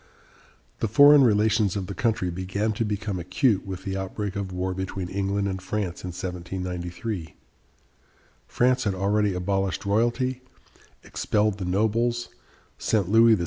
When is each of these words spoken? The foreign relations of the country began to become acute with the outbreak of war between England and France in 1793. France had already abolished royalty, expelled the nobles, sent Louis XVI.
The 0.79 0.87
foreign 0.87 1.23
relations 1.23 1.75
of 1.75 1.85
the 1.85 1.93
country 1.93 2.31
began 2.31 2.73
to 2.73 2.83
become 2.83 3.19
acute 3.19 3.67
with 3.67 3.83
the 3.83 3.95
outbreak 3.95 4.35
of 4.35 4.51
war 4.51 4.73
between 4.73 5.09
England 5.09 5.47
and 5.47 5.61
France 5.61 6.03
in 6.03 6.07
1793. 6.09 7.35
France 8.47 8.85
had 8.85 8.95
already 8.95 9.35
abolished 9.35 9.85
royalty, 9.85 10.41
expelled 11.03 11.59
the 11.59 11.65
nobles, 11.65 12.29
sent 12.79 13.09
Louis 13.11 13.35
XVI. 13.35 13.39